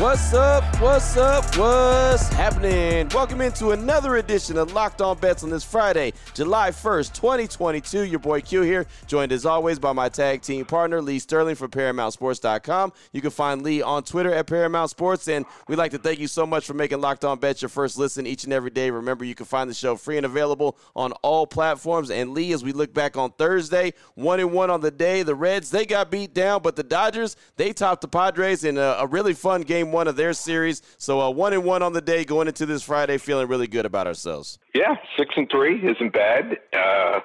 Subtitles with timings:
[0.00, 0.64] What's up?
[0.80, 1.44] What's up?
[1.58, 3.10] What's happening?
[3.10, 8.06] Welcome into another edition of Locked On Bets on this Friday, July 1st, 2022.
[8.06, 11.70] Your boy Q here, joined as always by my tag team partner, Lee Sterling from
[11.70, 12.94] ParamountSports.com.
[13.12, 16.28] You can find Lee on Twitter at Paramount Sports, and we'd like to thank you
[16.28, 18.90] so much for making Locked On Bets your first listen each and every day.
[18.90, 22.10] Remember, you can find the show free and available on all platforms.
[22.10, 25.34] And Lee, as we look back on Thursday, one and one on the day, the
[25.34, 29.06] Reds they got beat down, but the Dodgers they topped the Padres in a, a
[29.06, 30.82] really fun game one of their series.
[30.98, 33.86] So uh, one and one on the day going into this Friday, feeling really good
[33.86, 34.58] about ourselves.
[34.74, 36.58] Yeah, six and three isn't bad.
[36.72, 37.20] Uh,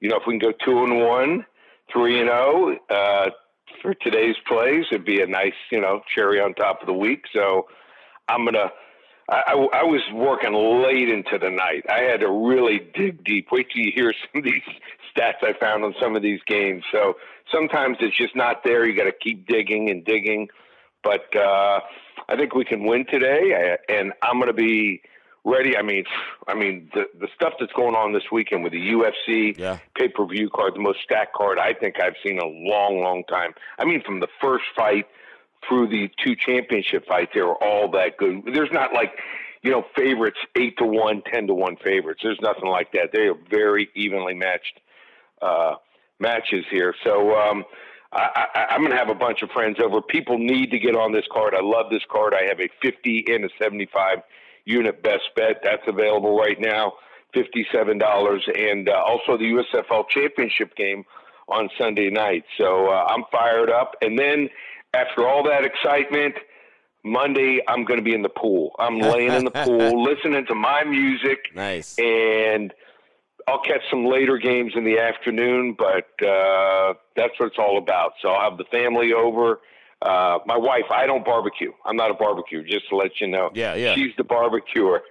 [0.00, 1.46] you know, if we can go two and one,
[1.92, 3.30] three and zero oh, uh,
[3.82, 7.24] for today's plays, it'd be a nice, you know, cherry on top of the week.
[7.32, 7.66] So
[8.28, 8.70] I'm gonna.
[9.32, 11.84] I, I, was working late into the night.
[11.88, 13.46] I had to really dig deep.
[13.52, 14.62] Wait till you hear some of these
[15.16, 16.82] stats I found on some of these games.
[16.90, 17.14] So
[17.52, 18.88] sometimes it's just not there.
[18.88, 20.48] You got to keep digging and digging.
[21.02, 21.80] But uh,
[22.30, 25.02] I think we can win today, and I'm going to be
[25.44, 25.76] ready.
[25.76, 26.04] I mean,
[26.46, 29.78] I mean the the stuff that's going on this weekend with the UFC yeah.
[29.96, 33.00] pay per view card, the most stacked card I think I've seen in a long,
[33.00, 33.52] long time.
[33.78, 35.06] I mean, from the first fight
[35.68, 38.42] through the two championship fights, they were all that good.
[38.54, 39.12] There's not like
[39.62, 42.20] you know favorites eight to one, ten to one favorites.
[42.22, 43.10] There's nothing like that.
[43.12, 44.78] They are very evenly matched
[45.42, 45.74] uh,
[46.20, 46.94] matches here.
[47.02, 47.34] So.
[47.36, 47.64] Um,
[48.12, 50.02] I, am going to have a bunch of friends over.
[50.02, 51.54] People need to get on this card.
[51.54, 52.34] I love this card.
[52.34, 54.18] I have a 50 and a 75
[54.64, 55.60] unit best bet.
[55.62, 56.94] That's available right now,
[57.34, 58.72] $57.
[58.72, 61.04] And uh, also the USFL championship game
[61.48, 62.44] on Sunday night.
[62.58, 63.94] So uh, I'm fired up.
[64.02, 64.48] And then
[64.92, 66.34] after all that excitement,
[67.04, 68.72] Monday, I'm going to be in the pool.
[68.78, 71.54] I'm laying in the pool, listening to my music.
[71.54, 71.96] Nice.
[71.98, 72.74] And–
[73.50, 78.12] I'll catch some later games in the afternoon, but uh, that's what it's all about.
[78.22, 79.60] So I'll have the family over.
[80.02, 81.72] Uh, my wife, I don't barbecue.
[81.84, 83.50] I'm not a barbecue, just to let you know.
[83.52, 83.94] Yeah, yeah.
[83.94, 85.02] She's the barbecuer.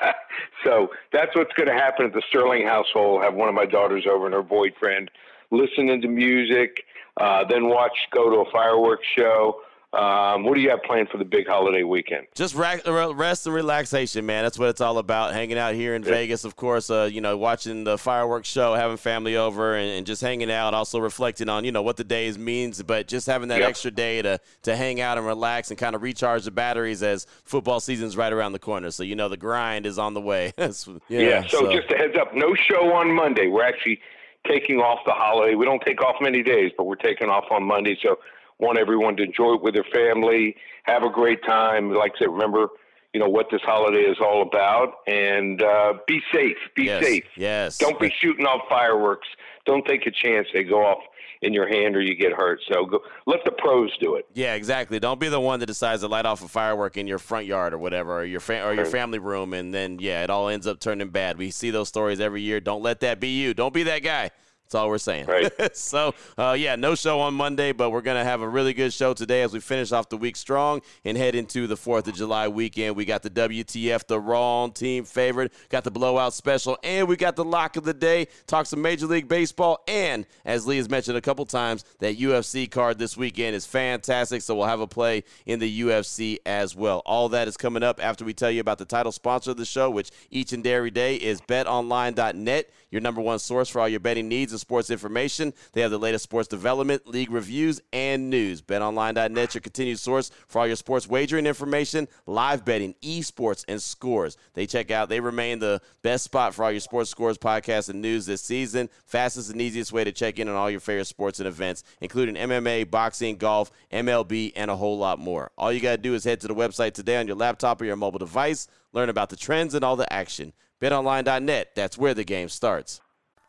[0.64, 3.22] so that's what's going to happen at the Sterling household.
[3.22, 5.10] Have one of my daughters over and her boyfriend,
[5.50, 6.84] listening to music,
[7.18, 9.60] uh, then watch, go to a fireworks show.
[9.94, 12.26] Um, what do you have planned for the big holiday weekend?
[12.34, 14.44] Just rest and relaxation, man.
[14.44, 15.32] That's what it's all about.
[15.32, 16.10] Hanging out here in yeah.
[16.10, 16.90] Vegas, of course.
[16.90, 20.74] Uh, you know, watching the fireworks show, having family over, and, and, just hanging out.
[20.74, 24.20] Also reflecting on you know what the days means, but just having that extra day
[24.20, 28.14] to to hang out and relax and kind of recharge the batteries as football season's
[28.14, 28.90] right around the corner.
[28.90, 30.52] So you know the grind is on the way.
[30.58, 30.68] yeah,
[31.08, 33.46] yeah so, so just a heads up, no show on Monday.
[33.46, 34.00] We're actually
[34.46, 35.54] taking off the holiday.
[35.54, 37.98] We don't take off many days, but we're taking off on Monday.
[38.02, 38.18] So
[38.58, 41.92] want everyone to enjoy it with their family, have a great time.
[41.92, 42.68] Like I said, remember,
[43.12, 46.56] you know, what this holiday is all about, and uh, be safe.
[46.74, 47.04] Be yes.
[47.04, 47.24] safe.
[47.36, 47.78] Yes.
[47.78, 49.28] Don't be shooting off fireworks.
[49.64, 50.98] Don't take a chance they go off
[51.42, 52.60] in your hand or you get hurt.
[52.70, 54.26] So go, let the pros do it.
[54.34, 54.98] Yeah, exactly.
[54.98, 57.72] Don't be the one that decides to light off a firework in your front yard
[57.72, 60.66] or whatever, or your fa- or your family room, and then yeah, it all ends
[60.66, 61.38] up turning bad.
[61.38, 62.60] We see those stories every year.
[62.60, 63.54] Don't let that be you.
[63.54, 64.30] Don't be that guy.
[64.68, 65.24] That's all we're saying.
[65.24, 65.50] Right.
[65.74, 68.92] so, uh, yeah, no show on Monday, but we're going to have a really good
[68.92, 72.14] show today as we finish off the week strong and head into the 4th of
[72.14, 72.94] July weekend.
[72.94, 77.34] We got the WTF, the wrong team favorite, got the blowout special, and we got
[77.34, 78.28] the lock of the day.
[78.46, 82.70] Talk some Major League Baseball, and as Lee has mentioned a couple times, that UFC
[82.70, 87.00] card this weekend is fantastic, so we'll have a play in the UFC as well.
[87.06, 89.64] All that is coming up after we tell you about the title sponsor of the
[89.64, 94.00] show, which each and every day is betonline.net, your number one source for all your
[94.00, 95.52] betting needs sports information.
[95.72, 98.60] They have the latest sports development, league reviews, and news.
[98.62, 104.36] BetOnline.net, your continued source for all your sports wagering information, live betting, esports, and scores.
[104.54, 108.02] They check out, they remain the best spot for all your sports scores, podcasts, and
[108.02, 108.88] news this season.
[109.06, 112.34] Fastest and easiest way to check in on all your favorite sports and events, including
[112.34, 115.50] MMA, boxing, golf, MLB, and a whole lot more.
[115.56, 117.84] All you got to do is head to the website today on your laptop or
[117.84, 120.52] your mobile device, learn about the trends and all the action.
[120.80, 123.00] BetOnline.net, that's where the game starts.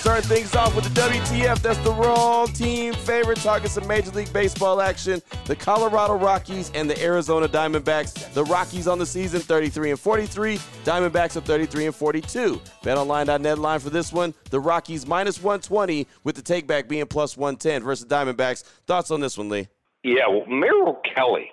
[0.00, 1.60] Starting things off with the WTF.
[1.60, 3.36] That's the wrong team favorite.
[3.36, 5.20] Talking some Major League Baseball action.
[5.44, 8.32] The Colorado Rockies and the Arizona Diamondbacks.
[8.32, 10.56] The Rockies on the season 33 and 43.
[10.84, 12.58] Diamondbacks are 33 and 42.
[12.82, 14.32] BetOnline.net line for this one.
[14.48, 18.64] The Rockies minus 120 with the takeback being plus 110 versus Diamondbacks.
[18.86, 19.68] Thoughts on this one, Lee?
[20.02, 21.52] Yeah, well, Merrill Kelly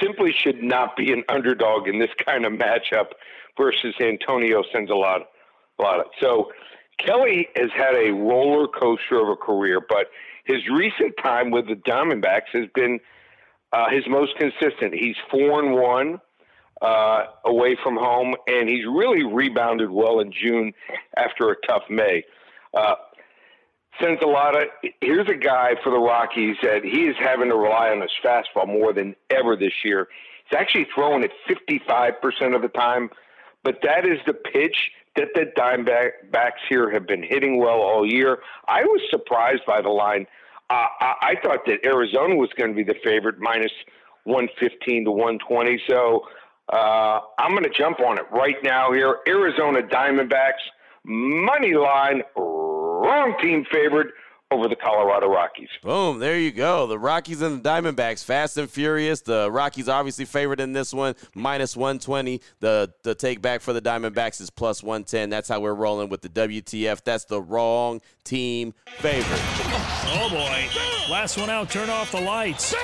[0.00, 3.08] simply should not be an underdog in this kind of matchup
[3.58, 5.24] versus Antonio Senzatela.
[6.22, 6.50] So
[6.98, 10.06] Kelly has had a roller coaster of a career, but
[10.44, 13.00] his recent time with the Diamondbacks has been
[13.72, 14.94] uh, his most consistent.
[14.94, 16.20] He's four and one
[16.80, 20.72] uh, away from home, and he's really rebounded well in June
[21.16, 22.24] after a tough May.
[22.74, 22.94] Uh,
[24.00, 24.66] Senzatela,
[25.00, 28.66] here's a guy for the Rockies that he is having to rely on his fastball
[28.66, 30.08] more than ever this year.
[30.48, 33.10] He's actually throwing it 55% of the time,
[33.64, 38.38] but that is the pitch that the Diamondbacks here have been hitting well all year.
[38.68, 40.26] I was surprised by the line.
[40.68, 43.72] Uh, I, I thought that Arizona was going to be the favorite, minus
[44.24, 45.82] 115 to 120.
[45.88, 46.22] So
[46.72, 49.18] uh, I'm going to jump on it right now here.
[49.28, 50.64] Arizona Diamondbacks,
[51.04, 54.08] money line, wrong team favorite
[54.56, 55.68] over the Colorado Rockies.
[55.82, 56.86] Boom, there you go.
[56.86, 59.20] The Rockies and the Diamondbacks, fast and furious.
[59.20, 62.40] The Rockies obviously favored in this one, minus 120.
[62.60, 65.28] The the take back for the Diamondbacks is plus 110.
[65.30, 67.04] That's how we're rolling with the WTF.
[67.04, 69.40] That's the wrong team favorite.
[70.08, 70.86] Oh boy.
[71.10, 72.74] Last one out, turn off the lights.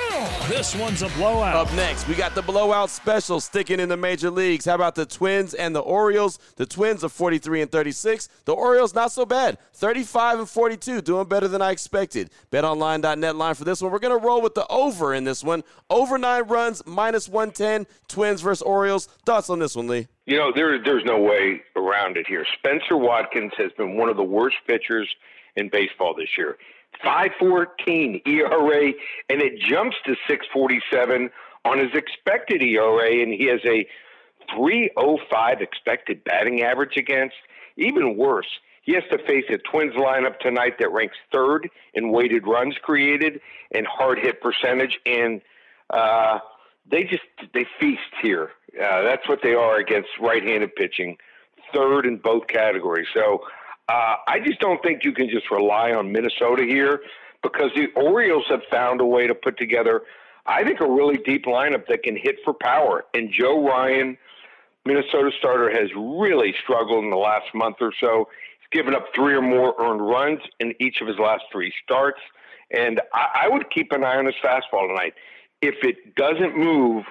[0.49, 1.57] This one's a blowout.
[1.57, 4.65] Up next, we got the blowout special sticking in the major leagues.
[4.65, 6.39] How about the Twins and the Orioles?
[6.55, 8.29] The Twins are 43 and 36.
[8.45, 12.31] The Orioles not so bad, 35 and 42, doing better than I expected.
[12.51, 13.93] BetOnline.net line for this one.
[13.93, 15.65] We're gonna roll with the over in this one.
[15.89, 17.87] Over nine runs, minus 110.
[18.09, 19.07] Twins versus Orioles.
[19.25, 20.09] Thoughts on this one, Lee?
[20.27, 22.45] You know, there, there's no way around it here.
[22.59, 25.09] Spenser Watkins has been one of the worst pitchers
[25.57, 26.59] in baseball this year.
[27.03, 28.93] 514 ERA,
[29.29, 31.31] and it jumps to 647
[31.65, 33.87] on his expected ERA, and he has a
[34.55, 37.37] 305 expected batting average against.
[37.77, 38.47] Even worse,
[38.83, 43.41] he has to face a Twins lineup tonight that ranks third in weighted runs created
[43.75, 45.41] and hard hit percentage, and
[45.91, 46.39] uh,
[46.91, 47.23] they just
[47.55, 48.51] they feast here.
[48.81, 51.17] Uh, that's what they are against right-handed pitching,
[51.73, 53.07] third in both categories.
[53.15, 53.45] So
[53.89, 57.03] uh, I just don't think you can just rely on Minnesota here
[57.43, 60.03] because the Orioles have found a way to put together,
[60.47, 63.05] I think, a really deep lineup that can hit for power.
[63.15, 64.17] And Joe Ryan,
[64.85, 68.29] Minnesota starter, has really struggled in the last month or so.
[68.73, 72.21] Given up three or more earned runs in each of his last three starts.
[72.73, 75.15] And I, I would keep an eye on his fastball tonight.
[75.61, 77.05] If it doesn't move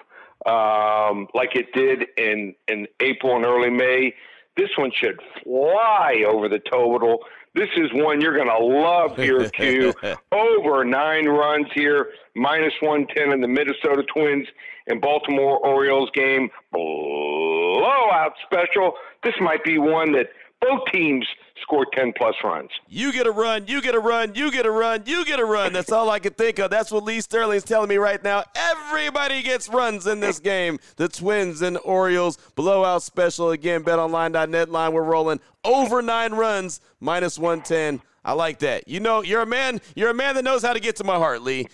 [0.46, 4.14] um, like it did in, in April and early May,
[4.58, 7.20] this one should fly over the total.
[7.54, 9.94] This is one you're going to love here, Q.
[10.32, 14.48] over nine runs here, minus 110 in the Minnesota Twins
[14.88, 16.50] and Baltimore Orioles game.
[16.72, 18.94] Blowout special.
[19.24, 20.30] This might be one that
[20.62, 21.28] both teams
[21.62, 22.70] score 10 plus runs.
[22.88, 25.46] You get a run, you get a run, you get a run, you get a
[25.46, 25.74] run.
[25.74, 26.70] That's all I can think of.
[26.70, 28.44] That's what Lee Sterling's telling me right now.
[28.56, 30.80] Everybody gets runs in this game.
[30.96, 33.84] The Twins and Orioles blowout special again.
[33.84, 34.94] BetOnline.net line.
[34.94, 38.02] We're rolling over nine runs, minus 110.
[38.24, 38.88] I like that.
[38.88, 39.82] You know, you're a man.
[39.96, 41.68] You're a man that knows how to get to my heart, Lee.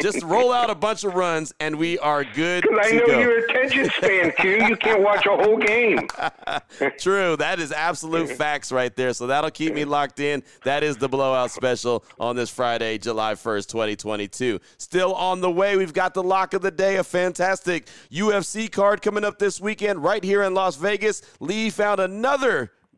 [0.00, 2.62] Just roll out a bunch of runs, and we are good.
[2.62, 3.18] Because I know go.
[3.18, 4.66] you're attention span, Q.
[4.66, 6.06] You can't watch a whole game.
[6.98, 7.36] True.
[7.36, 9.12] That is absolute facts right there.
[9.12, 10.44] So that'll keep me locked in.
[10.64, 14.60] That is the blowout special on this Friday, July 1st, 2022.
[14.78, 15.76] Still on the way.
[15.76, 20.04] We've got the lock of the day, a fantastic UFC card coming up this weekend
[20.04, 21.20] right here in Las Vegas.
[21.40, 22.70] Lee found another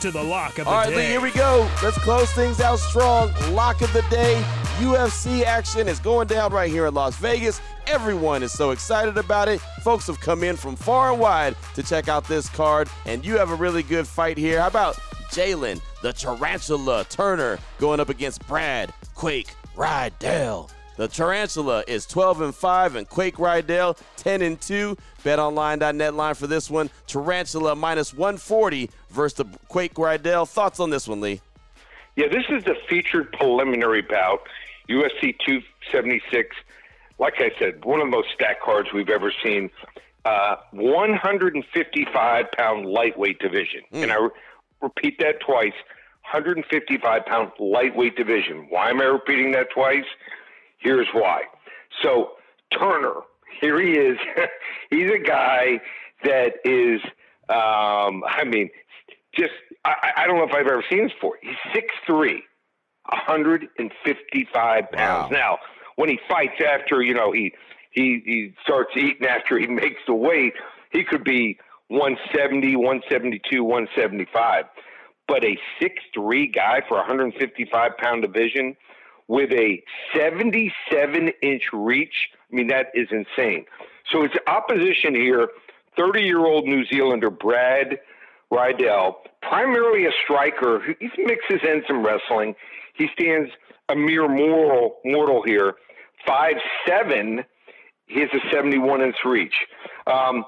[0.00, 0.96] to the lock of the All right, day.
[0.96, 1.68] Lee, here we go.
[1.82, 3.32] Let's close things out strong.
[3.52, 4.42] Lock of the day.
[4.78, 7.60] UFC action is going down right here in Las Vegas.
[7.86, 9.60] Everyone is so excited about it.
[9.82, 13.38] Folks have come in from far and wide to check out this card, and you
[13.38, 14.60] have a really good fight here.
[14.60, 14.96] How about
[15.30, 20.70] Jalin, the Tarantula Turner, going up against Brad Quake Riddell?
[20.96, 24.96] The Tarantula is 12 and 5, and Quake Riddell 10 and 2.
[25.24, 26.88] BetOnline.net line for this one.
[27.06, 30.46] Tarantula minus 140 versus the Quake Riddell.
[30.46, 31.40] Thoughts on this one, Lee?
[32.16, 34.40] Yeah, this is the featured preliminary bout,
[34.88, 36.56] UFC 276.
[37.18, 39.70] Like I said, one of the most stacked cards we've ever seen.
[40.24, 43.82] Uh, 155 pound lightweight division.
[43.92, 44.30] And I re-
[44.80, 45.74] repeat that twice
[46.32, 48.66] 155 pound lightweight division.
[48.70, 50.04] Why am I repeating that twice?
[50.78, 51.42] Here's why.
[52.02, 52.32] So,
[52.72, 53.14] Turner,
[53.60, 54.18] here he is.
[54.90, 55.80] He's a guy
[56.24, 57.00] that is,
[57.48, 58.70] um, I mean,
[59.34, 59.52] just,
[59.84, 61.38] I, I don't know if I've ever seen this before.
[61.42, 62.40] He's 6'3,
[63.08, 65.30] 155 pounds.
[65.32, 65.36] Wow.
[65.38, 65.58] Now,
[65.96, 67.52] when he fights after, you know, he,
[67.90, 70.54] he, he starts eating after he makes the weight,
[70.92, 74.64] he could be 170, 172, 175.
[75.28, 78.76] But a 6'3 guy for a 155 pound division
[79.28, 79.82] with a
[80.14, 83.64] 77 inch reach, I mean, that is insane.
[84.12, 85.48] So it's opposition here
[85.96, 87.98] 30 year old New Zealander Brad
[88.50, 90.80] Riddell, primarily a striker.
[91.00, 92.54] He mixes in some wrestling.
[92.94, 93.50] He stands
[93.88, 95.74] a mere mortal, mortal here.
[96.26, 96.56] Five
[96.86, 97.44] seven.
[98.06, 99.54] He has a 71 inch reach.
[100.06, 100.44] Um,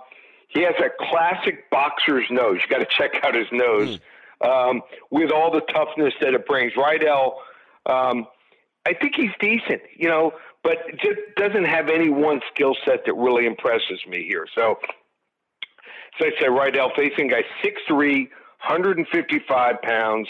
[0.48, 2.60] he has a classic boxer's nose.
[2.62, 3.98] You got to check out his nose
[4.40, 6.72] um, with all the toughness that it brings.
[6.76, 7.40] Riddell,
[7.86, 8.26] um,
[8.86, 10.32] I think he's decent, you know,
[10.62, 14.46] but just doesn't have any one skill set that really impresses me here.
[14.54, 14.76] So,
[16.18, 18.28] so I said, Riddell facing guy 6'3",
[18.66, 20.28] 155 pounds,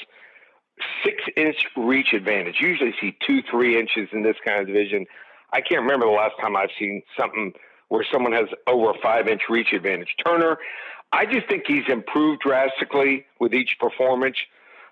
[1.04, 2.56] six inch reach advantage.
[2.60, 5.06] Usually see two, three inches in this kind of division.
[5.52, 7.52] I can't remember the last time I've seen something
[7.88, 10.14] where someone has over a five inch reach advantage.
[10.24, 10.58] Turner,
[11.12, 14.36] I just think he's improved drastically with each performance.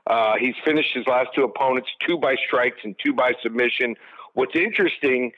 [0.07, 3.95] Uh, he's finished his last two opponents, two by strikes and two by submission.
[4.35, 5.33] What's interesting,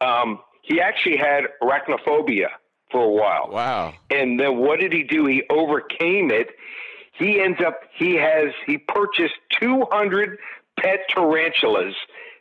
[0.00, 2.48] um, he actually had arachnophobia
[2.90, 3.50] for a while.
[3.50, 3.94] Wow.
[4.10, 5.26] And then what did he do?
[5.26, 6.48] He overcame it.
[7.18, 10.38] He ends up, he has, he purchased 200
[10.80, 11.94] pet tarantulas,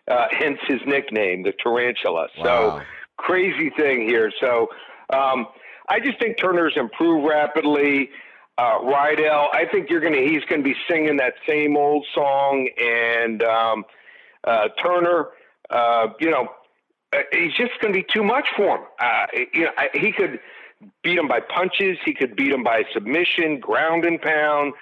[0.09, 2.27] uh, hence his nickname, the tarantula.
[2.37, 2.43] Wow.
[2.43, 2.81] So
[3.17, 4.31] crazy thing here.
[4.39, 4.69] So
[5.11, 5.47] um,
[5.89, 8.09] I just think Turner's improved rapidly.
[8.57, 12.69] Uh, Riddell, I think you're gonna, he's gonna be singing that same old song.
[12.77, 13.83] And um,
[14.43, 15.29] uh, Turner,
[15.69, 16.49] uh, you know,
[17.13, 18.83] uh, he's just going to be too much for him.
[18.99, 20.39] Uh, you know, I, he could
[21.03, 21.97] beat him by punches.
[22.05, 24.73] He could beat him by submission, ground and pound.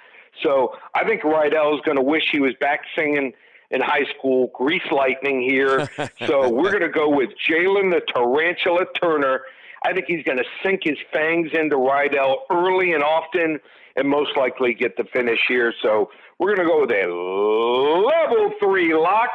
[0.42, 3.32] So I think Riddell is going to wish he was back singing
[3.70, 5.88] in high school, Grease Lightning here.
[6.26, 9.42] so we're going to go with Jalin the Tarantula Turner.
[9.84, 13.60] I think he's going to sink his fangs into Riddell early and often,
[13.96, 15.72] and most likely get the finish here.
[15.82, 19.30] So we're going to go with a level three lock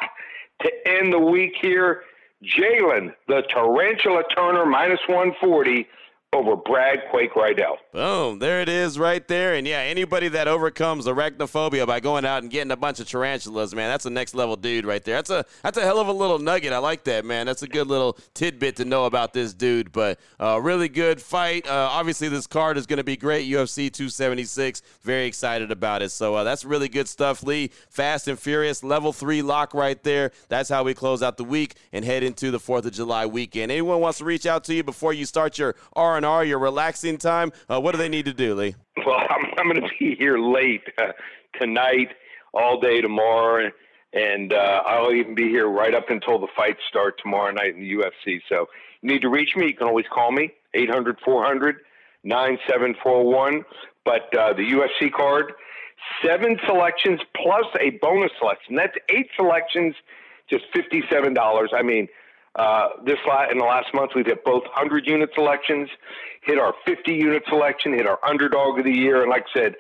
[0.62, 2.04] to end the week here.
[2.44, 5.88] Jalin, the Tarantula Turner, minus 140
[6.34, 7.78] over Brad Quake Riddell.
[7.94, 8.40] Boom.
[8.40, 9.56] There it is right there.
[9.56, 13.74] And yeah, anybody that overcomes arachnophobia by going out and getting a bunch of tarantulas,
[13.74, 15.16] man, that's a next level dude right there.
[15.16, 16.74] That's a that's a hell of a little nugget.
[16.74, 17.46] I like that, man.
[17.46, 19.94] That's a good little tidbit to know about this dude.
[19.94, 21.66] But uh, really good fight.
[21.66, 23.50] Uh, obviously, this card is going to be great.
[23.50, 24.82] UFC 276.
[25.04, 26.10] Very excited about it.
[26.10, 27.72] So uh, that's really good stuff, Lee.
[27.90, 30.32] Fast and Furious, level three lock right there.
[30.50, 33.72] That's how we close out the week and head into the 4th of July weekend.
[33.72, 37.52] Anyone wants to reach out to you before you start your R&R, your relaxing time,
[37.70, 38.76] uh, what do they need to do, Lee?
[39.06, 41.14] Well, I'm, I'm going to be here late uh,
[41.60, 42.10] tonight,
[42.54, 43.72] all day tomorrow,
[44.14, 47.82] and uh, I'll even be here right up until the fights start tomorrow night in
[47.82, 48.42] the UFC.
[48.50, 48.68] So
[49.02, 49.68] you need to reach me.
[49.68, 51.78] You can always call me, 800 400
[52.24, 53.64] 9741.
[54.06, 55.54] But uh, the UFC card,
[56.24, 58.76] seven selections plus a bonus selection.
[58.76, 59.96] That's eight selections,
[60.50, 61.68] just $57.
[61.74, 62.08] I mean,
[62.58, 63.18] Uh, this
[63.52, 65.90] in the last month, we've hit both 100 unit selections,
[66.42, 69.76] hit our 50 unit selection, hit our underdog of the year, and like I said,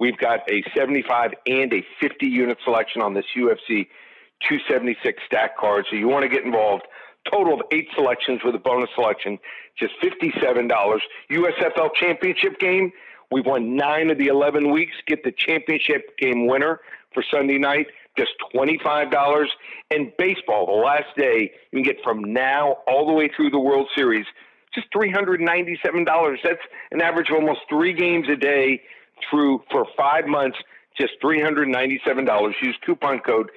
[0.00, 3.86] we've got a 75 and a 50 unit selection on this UFC
[4.48, 5.84] 276 stack card.
[5.90, 6.84] So you want to get involved.
[7.30, 9.38] Total of eight selections with a bonus selection,
[9.78, 10.68] just $57.
[11.30, 12.90] USFL championship game.
[13.30, 14.94] We've won nine of the 11 weeks.
[15.06, 16.80] Get the championship game winner
[17.14, 19.46] for Sunday night, just $25.
[19.90, 23.58] And baseball, the last day, you can get from now all the way through the
[23.58, 24.26] World Series,
[24.74, 26.36] just $397.
[26.42, 26.58] That's
[26.90, 28.82] an average of almost three games a day
[29.30, 30.58] through for five months,
[30.98, 32.52] just $397.
[32.62, 33.50] Use coupon code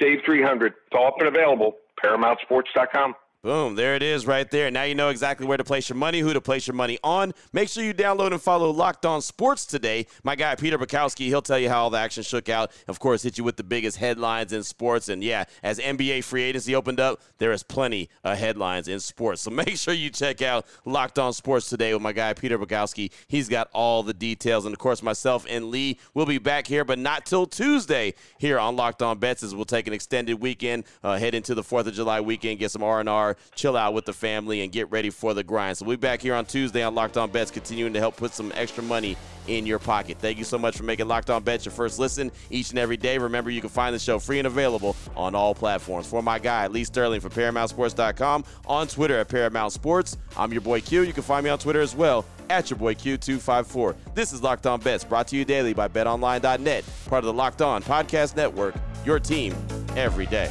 [0.00, 0.66] SAVE300.
[0.66, 3.14] It's all up and available, ParamountSports.com.
[3.42, 4.70] Boom, there it is right there.
[4.70, 7.32] Now you know exactly where to place your money, who to place your money on.
[7.54, 10.06] Make sure you download and follow Locked On Sports today.
[10.22, 12.70] My guy Peter Bukowski, he'll tell you how all the action shook out.
[12.86, 15.08] Of course, hit you with the biggest headlines in sports.
[15.08, 19.40] And yeah, as NBA free agency opened up, there is plenty of headlines in sports.
[19.40, 23.10] So make sure you check out Locked On Sports today with my guy Peter Bukowski.
[23.26, 24.66] He's got all the details.
[24.66, 28.58] And of course, myself and Lee will be back here, but not till Tuesday here
[28.58, 31.86] on Locked On Bets as we'll take an extended weekend, uh, head into the 4th
[31.86, 35.34] of July weekend, get some R&R chill out with the family, and get ready for
[35.34, 35.76] the grind.
[35.76, 38.32] So we'll be back here on Tuesday on Locked On Bets, continuing to help put
[38.32, 40.18] some extra money in your pocket.
[40.18, 42.96] Thank you so much for making Locked On Bets your first listen each and every
[42.96, 43.18] day.
[43.18, 46.06] Remember, you can find the show free and available on all platforms.
[46.06, 50.16] For my guy, Lee Sterling from ParamountSports.com, on Twitter at Paramount Sports.
[50.36, 51.02] I'm your boy Q.
[51.02, 53.96] You can find me on Twitter as well at your boy Q254.
[54.14, 57.62] This is Locked On Bets, brought to you daily by BetOnline.net, part of the Locked
[57.62, 59.54] On Podcast Network, your team
[59.96, 60.50] every day.